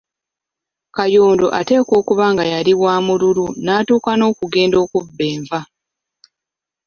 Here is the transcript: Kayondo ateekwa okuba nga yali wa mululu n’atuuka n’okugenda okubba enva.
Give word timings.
Kayondo 0.95 1.47
ateekwa 1.59 1.95
okuba 2.01 2.25
nga 2.33 2.43
yali 2.53 2.73
wa 2.83 2.95
mululu 3.05 3.45
n’atuuka 3.63 4.11
n’okugenda 4.15 4.77
okubba 4.83 5.23
enva. 5.33 5.59